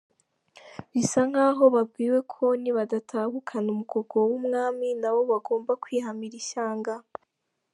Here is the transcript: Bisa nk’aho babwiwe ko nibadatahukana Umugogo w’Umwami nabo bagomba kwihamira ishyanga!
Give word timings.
Bisa 0.91 1.19
nk’aho 1.29 1.63
babwiwe 1.75 2.19
ko 2.33 2.45
nibadatahukana 2.61 3.67
Umugogo 3.73 4.15
w’Umwami 4.29 4.87
nabo 5.01 5.21
bagomba 5.31 5.71
kwihamira 5.83 6.35
ishyanga! 6.41 6.93